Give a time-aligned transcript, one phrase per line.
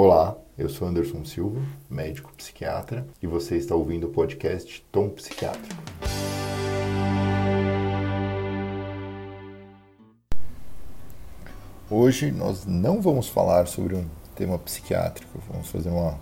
[0.00, 1.60] Olá, eu sou Anderson Silva,
[1.90, 5.82] médico psiquiatra, e você está ouvindo o podcast Tom Psiquiátrico.
[11.90, 14.06] Hoje nós não vamos falar sobre um
[14.36, 16.16] tema psiquiátrico, vamos fazer uma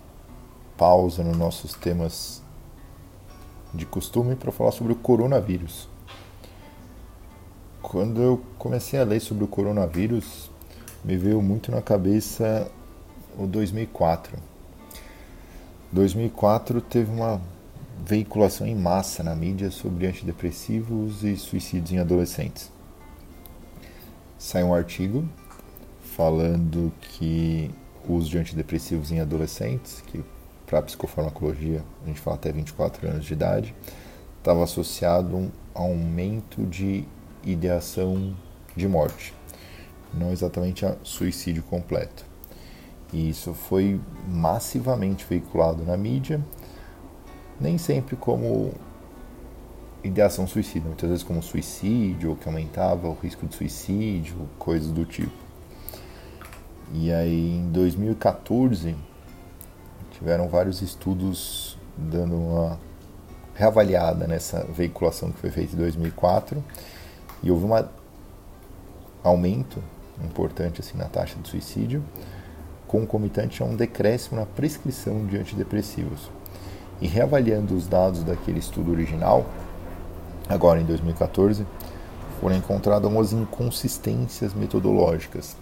[0.75, 2.41] pausa nos nossos temas
[3.75, 5.87] de costume para falar sobre o coronavírus.
[7.83, 10.49] Quando eu comecei a ler sobre o coronavírus,
[11.05, 12.71] me veio muito na cabeça
[13.37, 14.37] o 2004.
[15.91, 17.39] 2004 teve uma
[18.05, 22.71] veiculação em massa na mídia sobre antidepressivos e suicídios em adolescentes.
[24.37, 25.27] Saiu um artigo
[26.01, 27.71] falando que
[28.07, 30.23] o uso de antidepressivos em adolescentes, que
[30.65, 33.75] para a psicofarmacologia a gente fala até 24 anos de idade,
[34.37, 37.05] estava associado a um aumento de
[37.43, 38.35] ideação
[38.75, 39.33] de morte,
[40.13, 42.25] não exatamente a suicídio completo.
[43.13, 46.41] E isso foi massivamente veiculado na mídia,
[47.59, 48.73] nem sempre como
[50.03, 55.31] ideação suicida, muitas vezes como suicídio, que aumentava o risco de suicídio, coisas do tipo.
[56.93, 58.95] E aí em 2014
[60.11, 62.79] tiveram vários estudos dando uma
[63.53, 66.63] reavaliada nessa veiculação que foi feita em 2004
[67.43, 67.85] e houve um
[69.23, 69.83] aumento
[70.23, 72.03] importante assim na taxa de suicídio,
[72.87, 76.29] concomitante a um decréscimo na prescrição de antidepressivos.
[77.01, 79.45] E reavaliando os dados daquele estudo original,
[80.49, 81.65] agora em 2014,
[82.39, 85.55] foram encontradas algumas inconsistências metodológicas.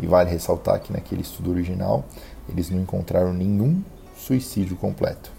[0.00, 2.04] E vale ressaltar que naquele estudo original
[2.48, 3.82] eles não encontraram nenhum
[4.16, 5.30] suicídio completo.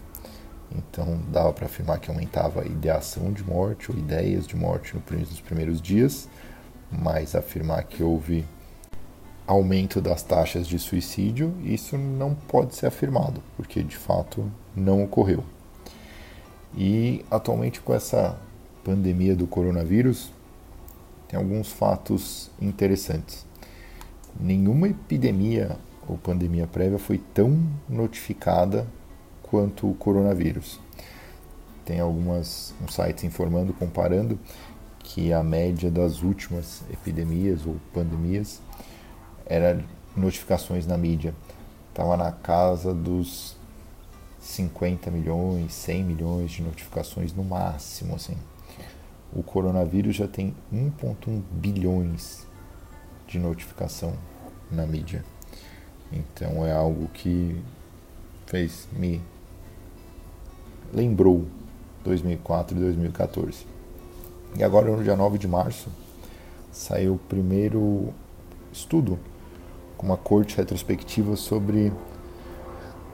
[0.71, 5.41] Então dava para afirmar que aumentava a ideação de morte ou ideias de morte nos
[5.41, 6.27] primeiros dias,
[6.91, 8.45] mas afirmar que houve
[9.45, 15.43] aumento das taxas de suicídio, isso não pode ser afirmado, porque de fato não ocorreu.
[16.75, 18.39] E atualmente com essa
[18.83, 20.31] pandemia do coronavírus,
[21.27, 23.45] tem alguns fatos interessantes.
[24.39, 28.87] Nenhuma epidemia ou pandemia prévia foi tão notificada
[29.41, 30.79] quanto o coronavírus.
[31.85, 34.39] Tem algumas um sites informando, comparando
[34.99, 38.61] que a média das últimas epidemias ou pandemias
[39.45, 39.83] era
[40.15, 41.33] notificações na mídia.
[41.89, 43.55] Estava na casa dos
[44.39, 48.37] 50 milhões, 100 milhões de notificações no máximo, assim.
[49.31, 52.45] O coronavírus já tem 1.1 bilhões
[53.27, 54.13] de notificação
[54.69, 55.23] na mídia.
[56.11, 57.59] Então é algo que
[58.45, 59.21] fez me
[60.93, 61.47] lembrou
[62.03, 63.65] 2004 e 2014.
[64.55, 65.89] E agora, no dia 9 de março,
[66.71, 68.13] saiu o primeiro
[68.71, 69.17] estudo
[70.03, 71.93] uma corte retrospectiva sobre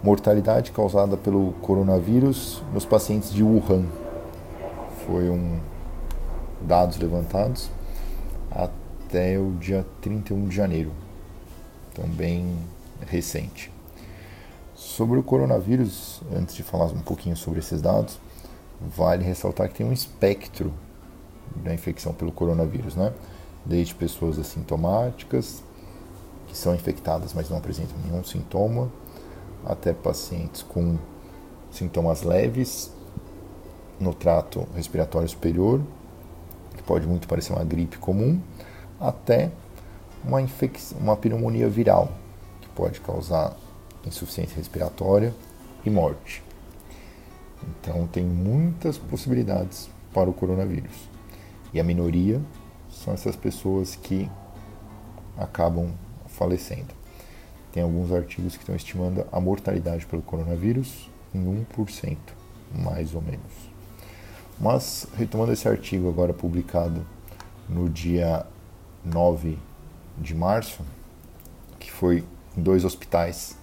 [0.03, 3.85] mortalidade causada pelo coronavírus nos pacientes de Wuhan.
[5.05, 5.59] Foi um
[6.61, 7.69] dados levantados
[8.49, 10.91] até o dia 31 de janeiro.
[11.91, 12.57] Então bem
[13.05, 13.71] recente.
[14.73, 18.19] Sobre o coronavírus, antes de falar um pouquinho sobre esses dados,
[18.81, 20.73] vale ressaltar que tem um espectro
[21.57, 23.13] da infecção pelo coronavírus, né?
[23.65, 25.61] Desde pessoas assintomáticas,
[26.49, 28.91] que são infectadas, mas não apresentam nenhum sintoma,
[29.63, 30.97] até pacientes com
[31.71, 32.91] sintomas leves
[33.99, 35.79] no trato respiratório superior,
[36.75, 38.41] que pode muito parecer uma gripe comum,
[38.99, 39.51] até
[40.23, 42.11] uma, infecção, uma pneumonia viral,
[42.61, 43.55] que pode causar
[44.05, 45.33] insuficiência respiratória
[45.85, 46.43] e morte.
[47.61, 51.09] Então tem muitas possibilidades para o coronavírus.
[51.71, 52.41] E a minoria
[52.89, 54.29] são essas pessoas que
[55.37, 55.91] acabam
[56.39, 56.95] falecendo.
[57.73, 62.17] Tem alguns artigos que estão estimando a mortalidade pelo coronavírus em 1%,
[62.73, 63.69] mais ou menos.
[64.57, 67.05] Mas, retomando esse artigo agora publicado
[67.67, 68.45] no dia
[69.03, 69.57] 9
[70.17, 70.81] de março,
[71.77, 72.23] que foi
[72.57, 73.57] em dois hospitais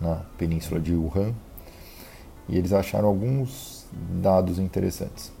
[0.00, 1.32] na península de Wuhan,
[2.48, 3.86] e eles acharam alguns
[4.20, 5.32] dados interessantes.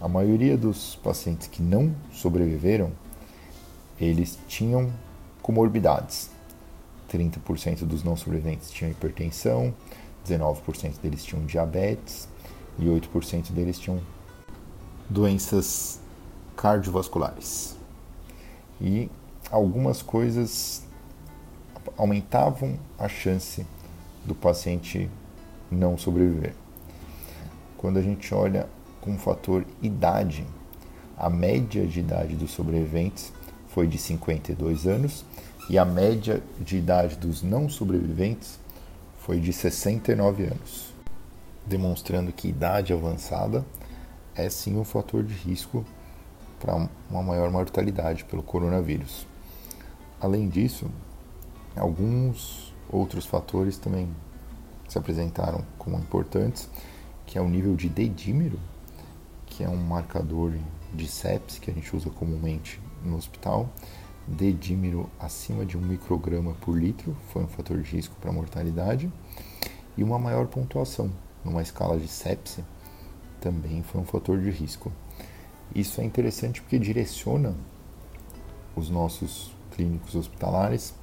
[0.00, 2.90] A maioria dos pacientes que não sobreviveram,
[4.00, 4.90] eles tinham
[5.42, 6.30] comorbidades.
[7.10, 9.74] 30% dos não sobreviventes tinham hipertensão,
[10.26, 12.28] 19% deles tinham diabetes
[12.78, 14.00] e 8% deles tinham
[15.10, 16.00] doenças
[16.56, 17.76] cardiovasculares.
[18.80, 19.10] E
[19.50, 20.82] algumas coisas
[21.98, 23.66] aumentavam a chance
[24.24, 25.10] do paciente
[25.70, 26.54] não sobreviver.
[27.76, 28.68] Quando a gente olha
[29.00, 30.46] com o fator idade,
[31.16, 33.32] a média de idade dos sobreviventes
[33.72, 35.24] foi de 52 anos
[35.68, 38.60] e a média de idade dos não sobreviventes
[39.20, 40.92] foi de 69 anos,
[41.66, 43.64] demonstrando que idade avançada
[44.34, 45.84] é sim um fator de risco
[46.60, 49.26] para uma maior mortalidade pelo coronavírus.
[50.20, 50.90] Além disso,
[51.74, 54.08] alguns outros fatores também
[54.86, 56.68] se apresentaram como importantes,
[57.24, 58.60] que é o nível de dedímero,
[59.46, 60.52] que é um marcador
[60.92, 63.68] de sepsis que a gente usa comumente no hospital.
[64.26, 69.12] Dedímero acima de um micrograma por litro foi um fator de risco para mortalidade.
[69.96, 71.10] E uma maior pontuação
[71.44, 72.64] numa escala de sepse
[73.40, 74.92] também foi um fator de risco.
[75.74, 77.54] Isso é interessante porque direciona
[78.76, 80.94] os nossos clínicos hospitalares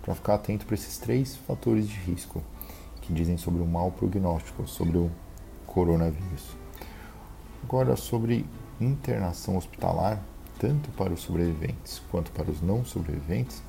[0.00, 2.42] para ficar atento para esses três fatores de risco
[3.00, 5.10] que dizem sobre o mau prognóstico, sobre o
[5.66, 6.56] coronavírus.
[7.62, 8.44] Agora, sobre
[8.80, 10.22] internação hospitalar,
[10.58, 13.62] tanto para os sobreviventes quanto para os não sobreviventes,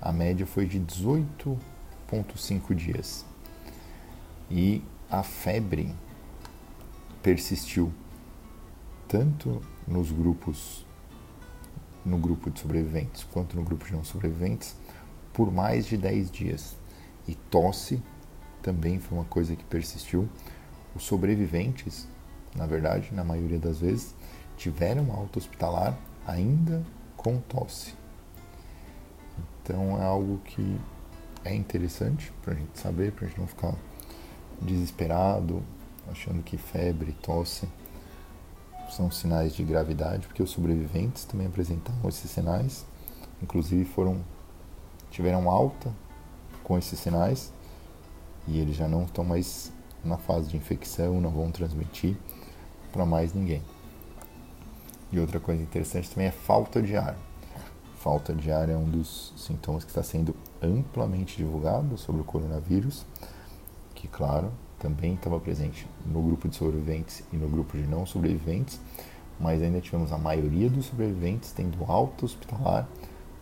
[0.00, 3.24] a média foi de 18,5 dias.
[4.50, 5.94] E a febre
[7.22, 7.92] persistiu
[9.08, 10.84] tanto nos grupos,
[12.04, 14.76] no grupo de sobreviventes quanto no grupo de não sobreviventes,
[15.32, 16.76] por mais de 10 dias.
[17.26, 18.02] E tosse
[18.62, 20.28] também foi uma coisa que persistiu.
[20.94, 22.08] Os sobreviventes,
[22.54, 24.14] na verdade, na maioria das vezes,
[24.56, 26.82] tiveram alta hospitalar ainda
[27.16, 27.94] com tosse.
[29.62, 30.78] Então é algo que
[31.44, 33.74] é interessante para a gente saber, para a gente não ficar
[34.60, 35.62] desesperado,
[36.10, 37.68] achando que febre, tosse
[38.90, 42.86] são sinais de gravidade, porque os sobreviventes também apresentavam esses sinais,
[43.42, 44.20] inclusive foram
[45.10, 45.92] tiveram alta
[46.62, 47.52] com esses sinais
[48.46, 49.72] e eles já não estão mais
[50.04, 52.16] na fase de infecção, não vão transmitir
[52.92, 53.62] para mais ninguém.
[55.12, 57.16] E outra coisa interessante também é falta de ar.
[57.98, 63.04] Falta de ar é um dos sintomas que está sendo amplamente divulgado sobre o coronavírus,
[63.94, 68.78] que, claro, também estava presente no grupo de sobreviventes e no grupo de não sobreviventes,
[69.40, 72.86] mas ainda tivemos a maioria dos sobreviventes tendo alta hospitalar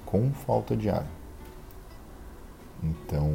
[0.04, 1.06] com falta de ar.
[2.82, 3.32] Então,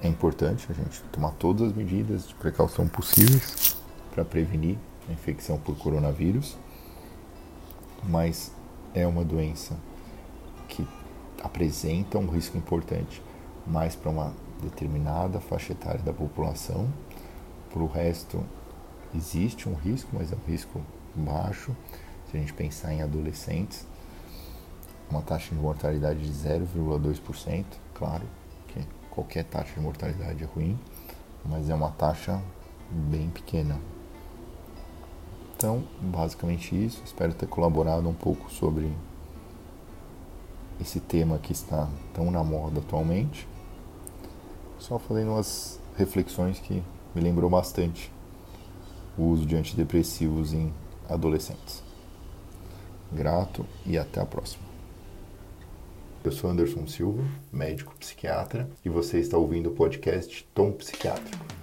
[0.00, 3.76] é importante a gente tomar todas as medidas de precaução possíveis
[4.14, 4.78] para prevenir
[5.08, 6.56] a infecção por coronavírus,
[8.02, 8.52] mas
[8.94, 9.76] é uma doença
[10.68, 10.86] que
[11.42, 13.22] apresenta um risco importante
[13.66, 16.88] mais para uma determinada faixa etária da população.
[17.70, 18.44] Para o resto,
[19.14, 20.80] existe um risco, mas é um risco
[21.14, 21.76] baixo.
[22.30, 23.86] Se a gente pensar em adolescentes,
[25.10, 28.24] uma taxa de mortalidade de 0,2%, claro,
[29.10, 30.78] qualquer taxa de mortalidade é ruim,
[31.44, 32.40] mas é uma taxa
[32.90, 33.80] bem pequena.
[35.58, 37.02] Então, basicamente isso.
[37.04, 38.92] Espero ter colaborado um pouco sobre
[40.80, 43.48] esse tema que está tão na moda atualmente.
[44.78, 46.80] Só fazendo umas reflexões que
[47.12, 48.12] me lembrou bastante
[49.18, 50.72] o uso de antidepressivos em
[51.08, 51.82] adolescentes.
[53.12, 54.62] Grato e até a próxima.
[56.22, 61.57] Eu sou Anderson Silva, médico psiquiatra, e você está ouvindo o podcast Tom Psiquiátrico.